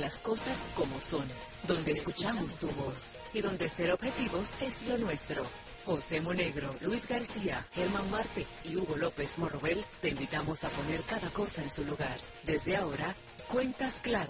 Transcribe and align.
las 0.00 0.18
cosas 0.18 0.70
como 0.74 1.00
son, 1.00 1.26
donde 1.66 1.92
escuchamos 1.92 2.56
tu 2.56 2.68
voz 2.68 3.08
y 3.34 3.42
donde 3.42 3.68
ser 3.68 3.92
objetivos 3.92 4.54
es 4.60 4.86
lo 4.86 4.96
nuestro. 4.98 5.42
José 5.84 6.20
Monegro, 6.20 6.74
Luis 6.80 7.06
García, 7.06 7.66
Germán 7.72 8.10
Marte 8.10 8.46
y 8.64 8.76
Hugo 8.76 8.96
López 8.96 9.38
Morrobel 9.38 9.84
te 10.00 10.10
invitamos 10.10 10.64
a 10.64 10.68
poner 10.68 11.02
cada 11.02 11.30
cosa 11.30 11.62
en 11.62 11.70
su 11.70 11.84
lugar. 11.84 12.20
Desde 12.44 12.76
ahora, 12.76 13.14
cuentas 13.50 13.96
claras, 14.02 14.28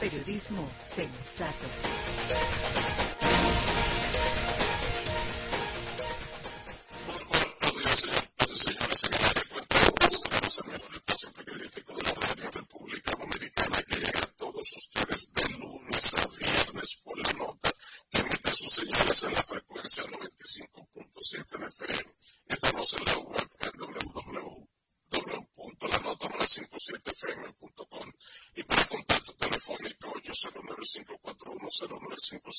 periodismo 0.00 0.68
sensato. 0.82 1.66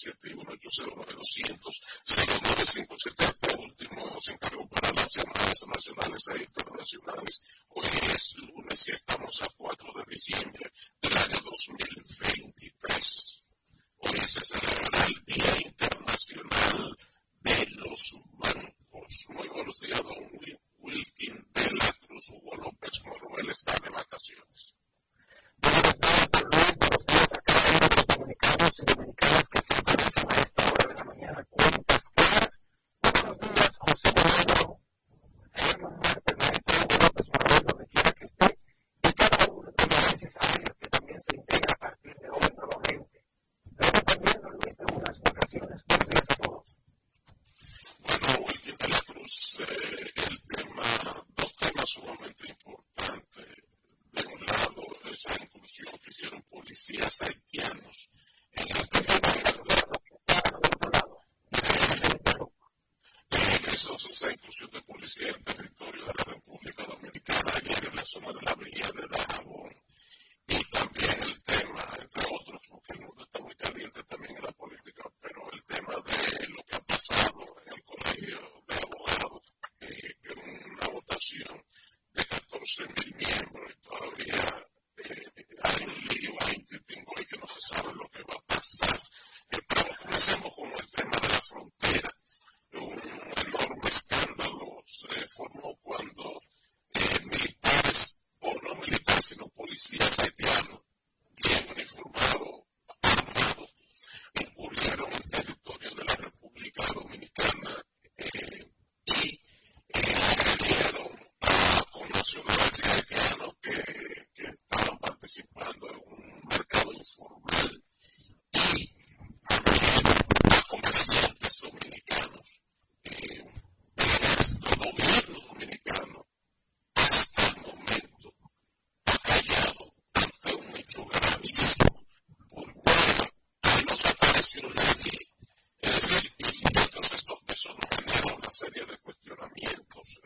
717-180-900, 0.04 1.82
0957 2.06 3.33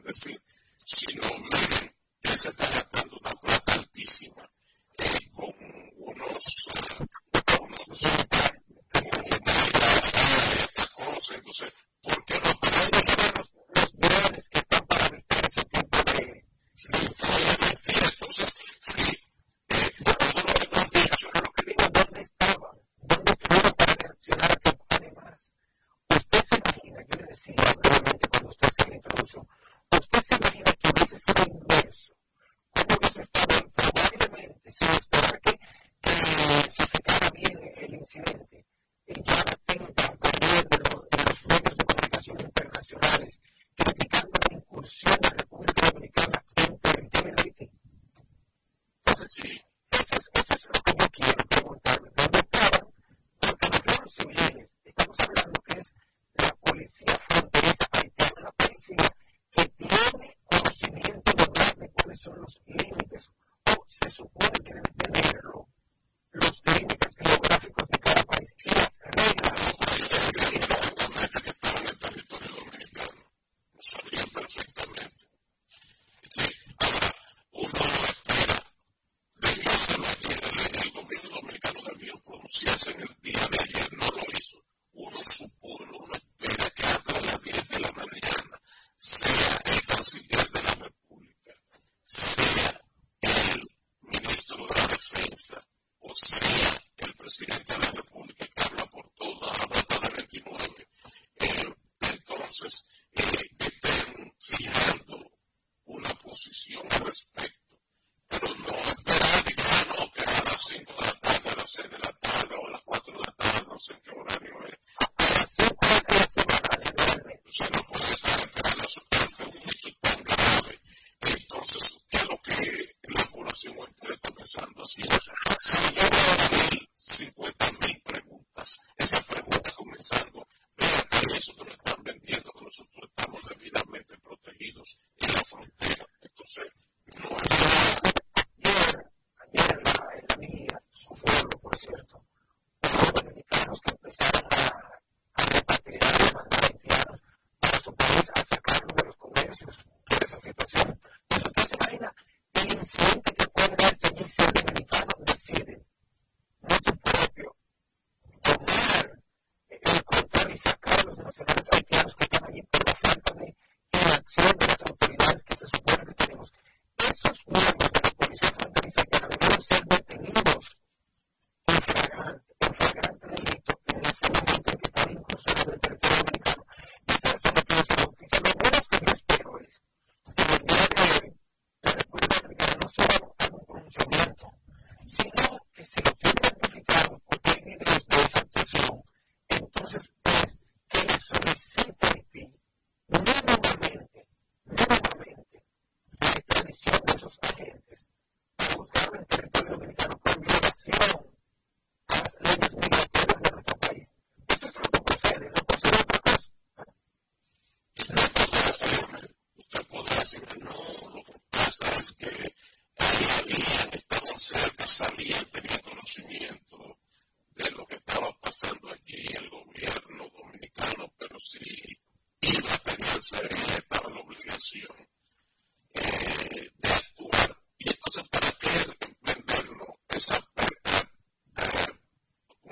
así, 0.09 0.37
sino 0.85 1.21
miren, 1.51 1.93
esa 2.23 2.51
tarea 2.53 2.86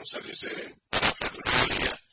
situación 0.06 0.75
complicada 1.19 2.05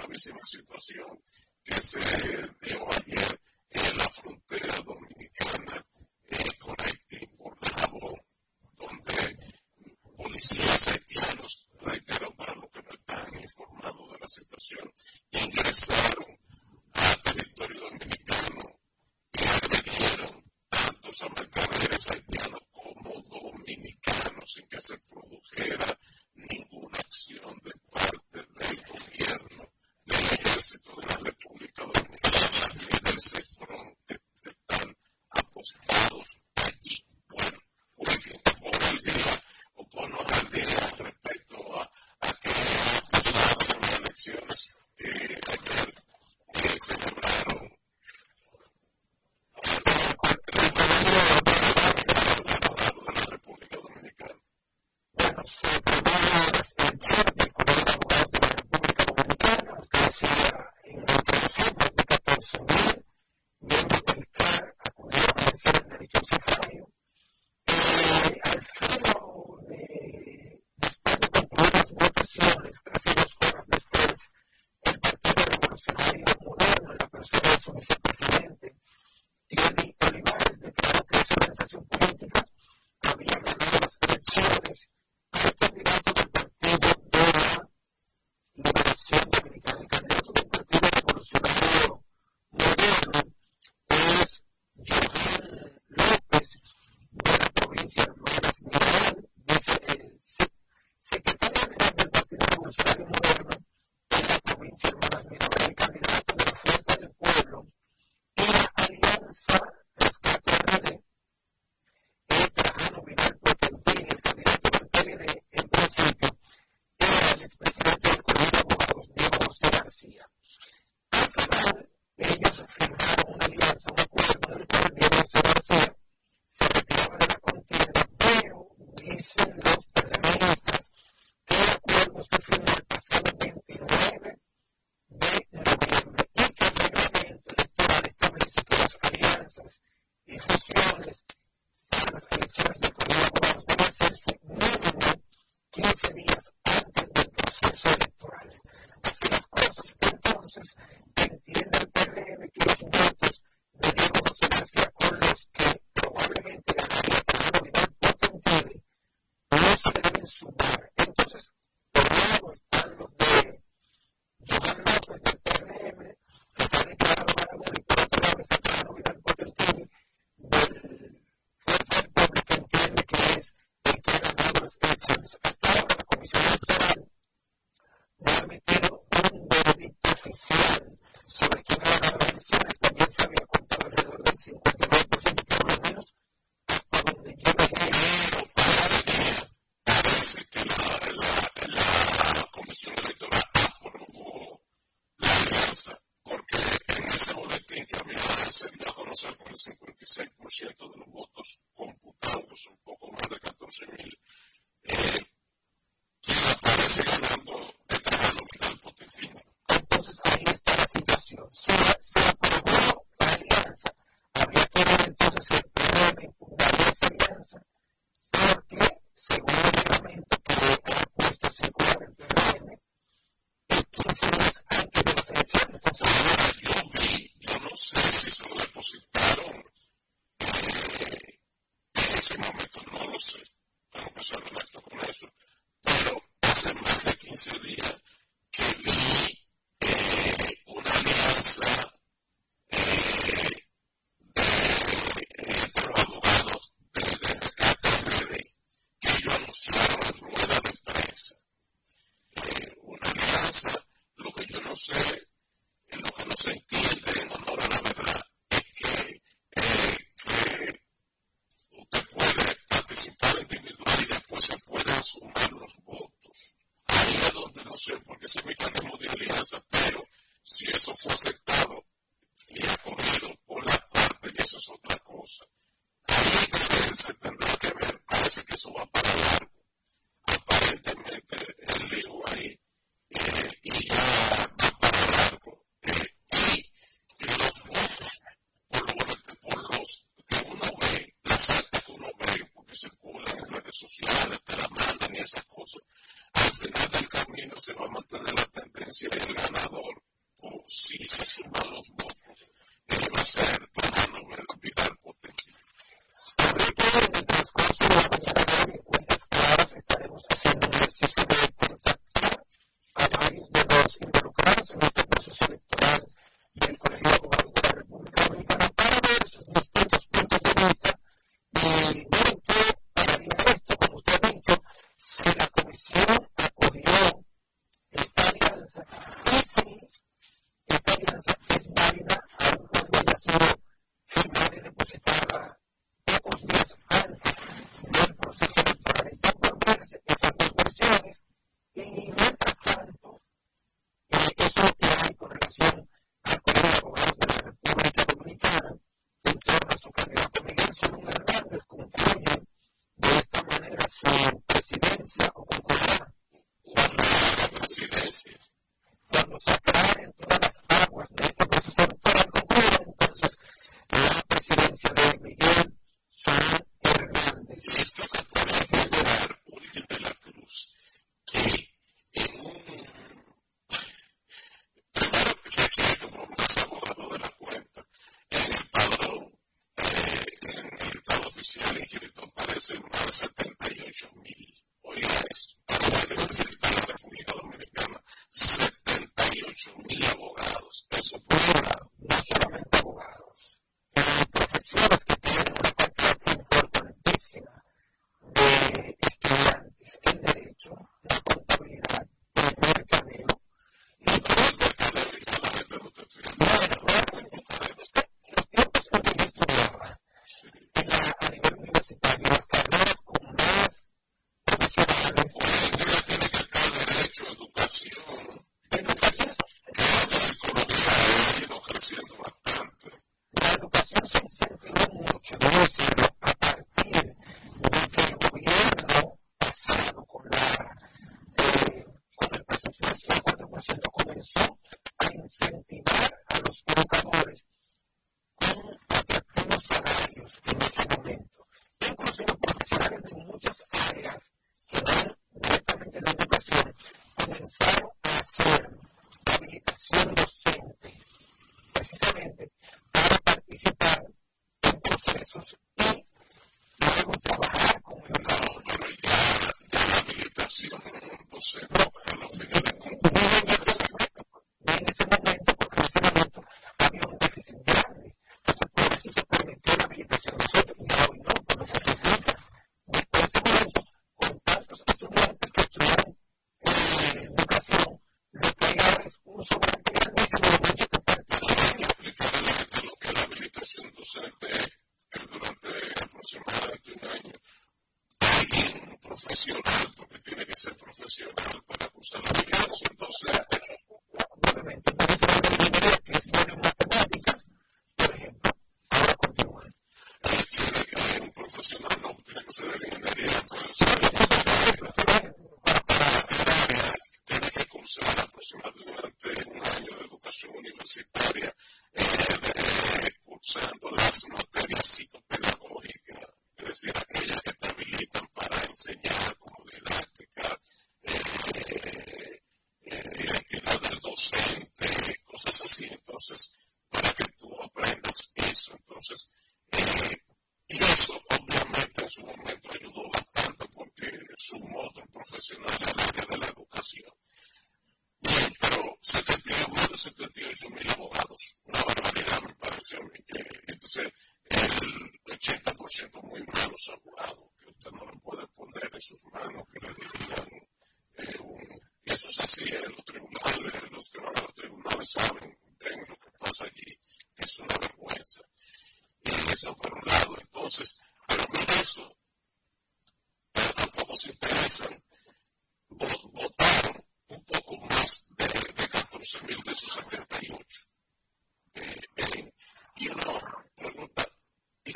la 0.00 0.08
misma 0.08 0.40
situación 0.44 1.22
que 1.62 1.82
se 1.82 1.98
dio 2.62 2.88
ayer 2.90 3.40
en 3.70 3.98
la 3.98 4.08
frontera 4.08 4.74
dominicana 4.78 5.86
eh, 6.26 6.58
con 6.58 6.74
este 6.78 7.16
Haití, 7.16 7.36
bordado, 7.36 8.16
donde 8.78 9.38
policías 10.16 10.88
haitianos, 10.88 11.68
reitero 11.80 12.34
para 12.34 12.54
los 12.54 12.70
que 12.70 12.82
no 12.82 12.92
están 12.94 13.42
informados 13.42 14.12
de 14.12 14.18
la 14.20 14.28
situación, 14.28 14.92
ingresaron 15.32 16.38
al 16.94 17.22
territorio 17.22 17.80
dominicano 17.80 18.80
y 19.34 19.44
agredieron 19.44 20.44
tanto 20.70 21.08
a 21.20 21.28
mercaderes 21.28 22.10
haitianos 22.10 22.62
como 22.72 23.22
dominicanos 23.22 24.50
sin 24.50 24.66
que 24.66 24.80
se 24.80 24.98
produjera 25.00 25.98
ninguna 26.34 26.98
acción 26.98 27.60
de 27.62 27.72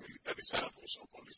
Recuerdo 0.00 1.24
que 1.24 1.32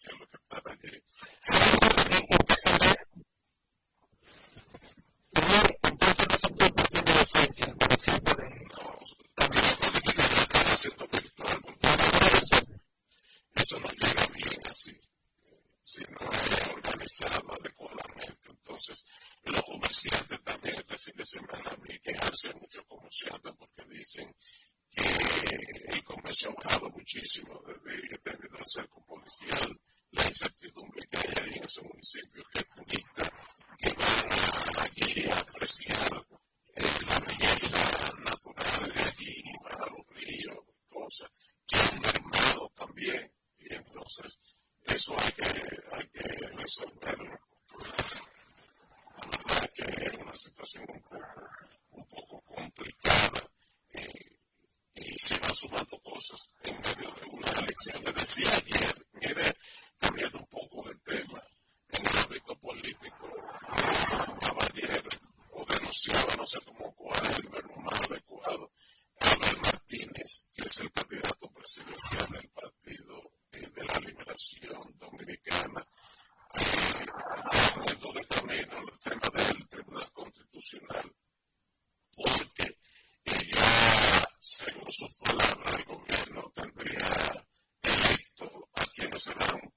Thank 89.26 89.64
you. 89.64 89.67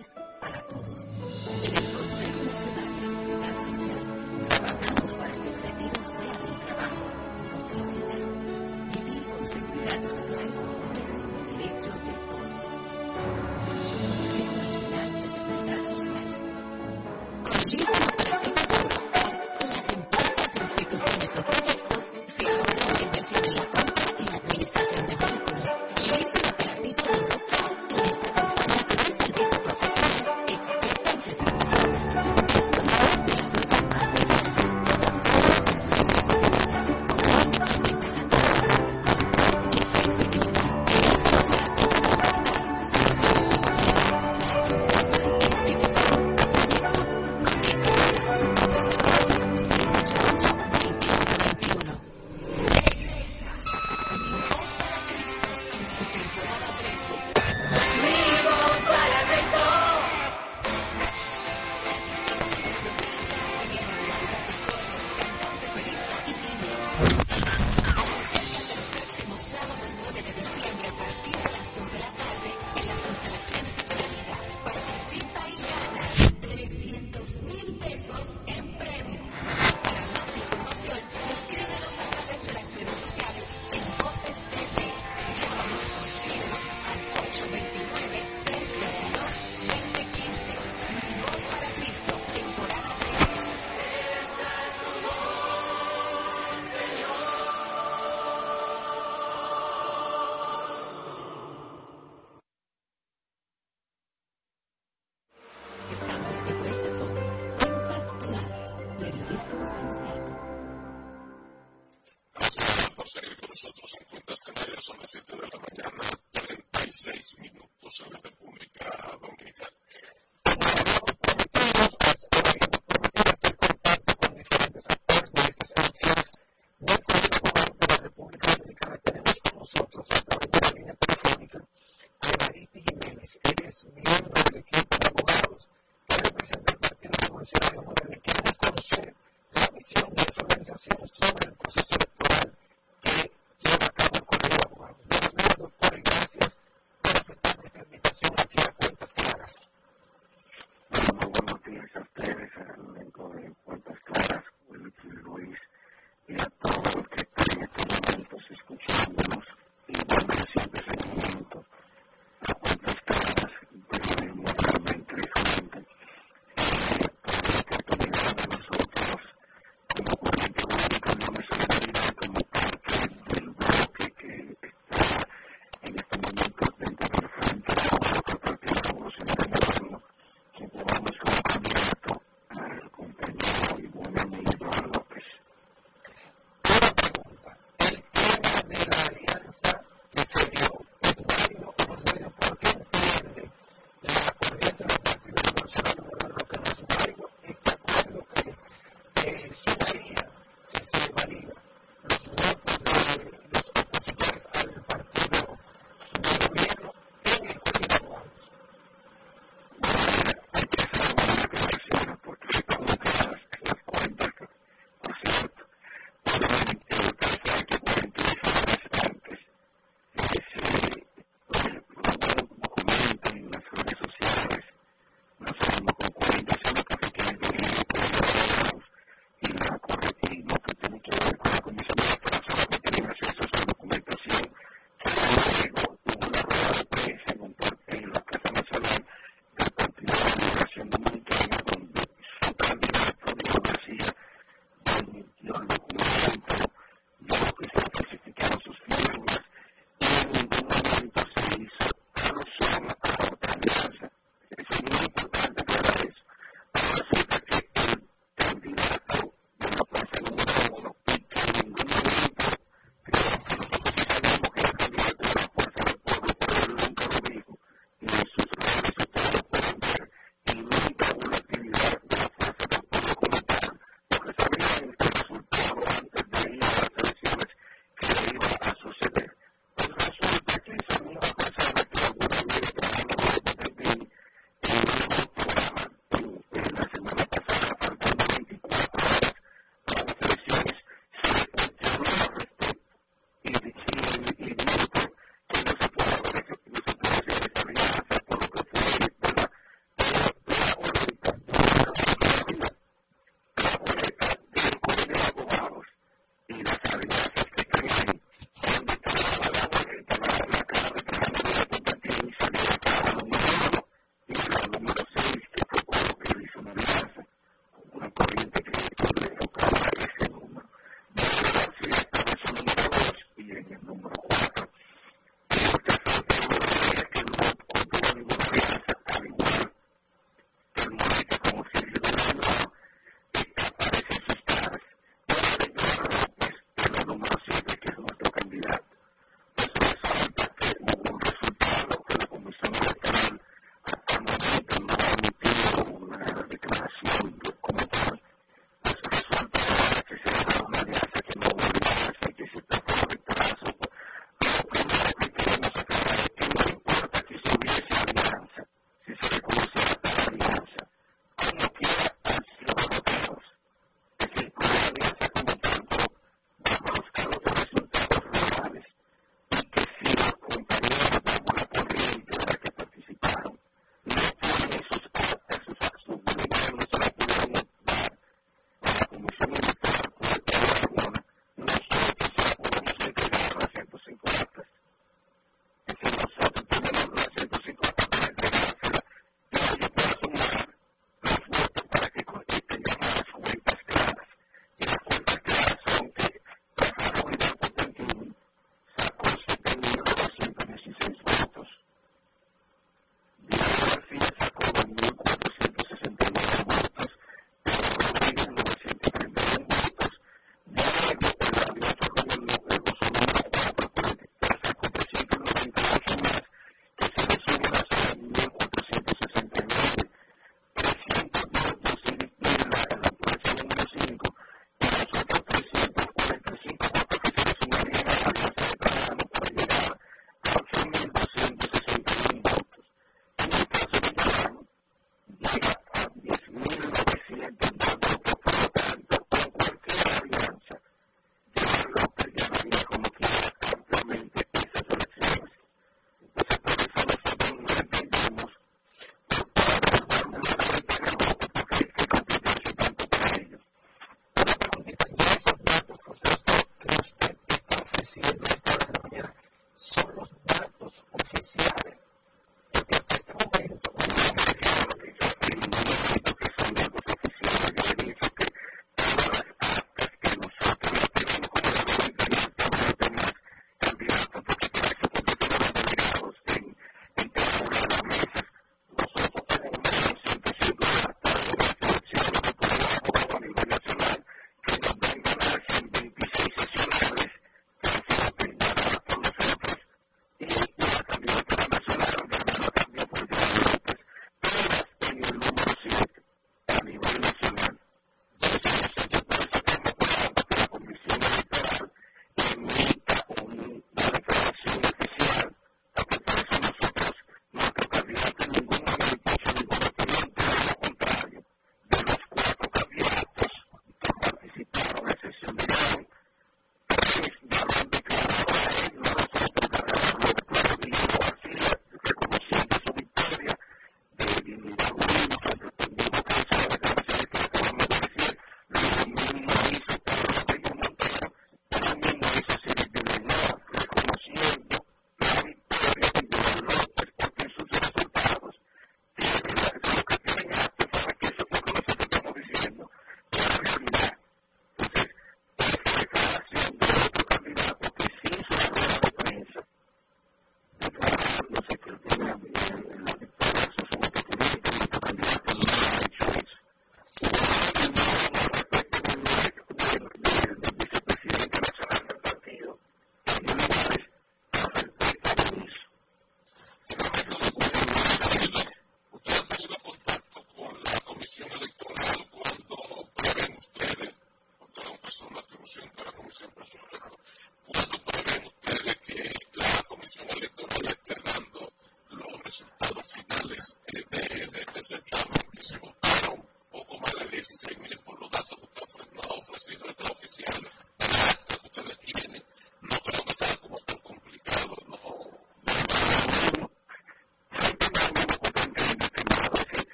Christ. 0.00 0.39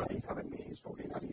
Money 0.00 0.22
coming 0.26 0.50
means 0.50 0.78
49 0.78 1.29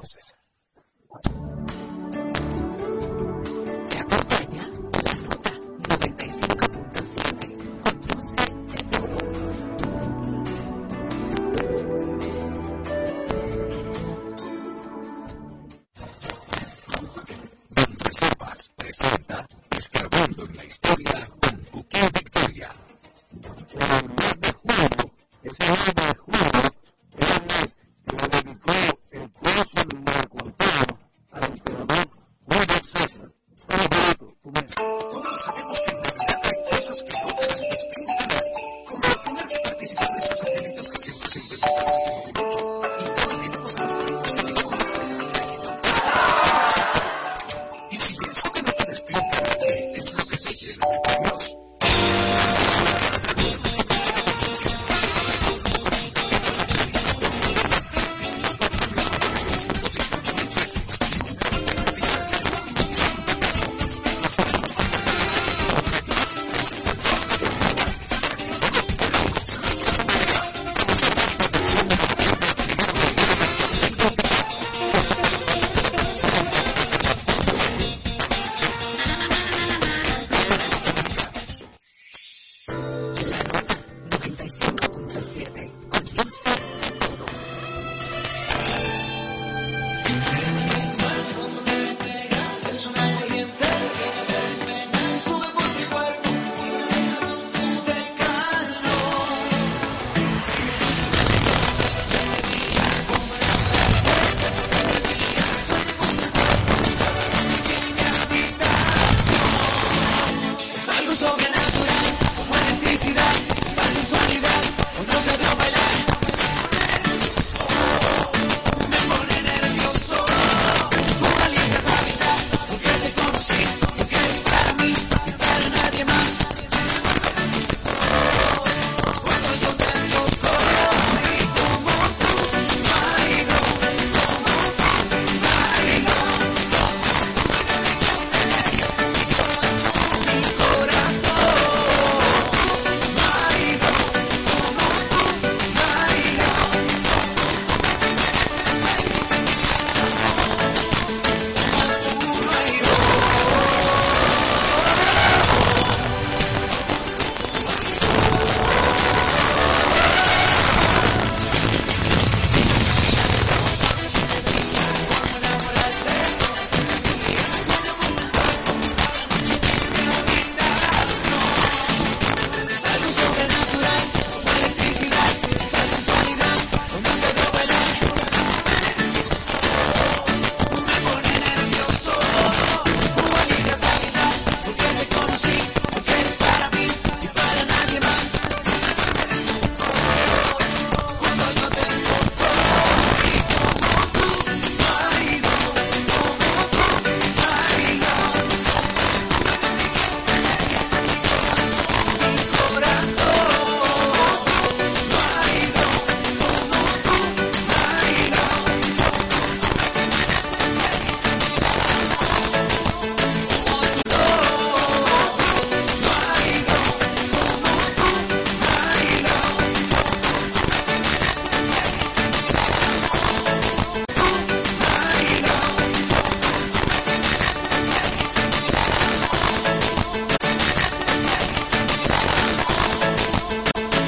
voces 0.00 0.34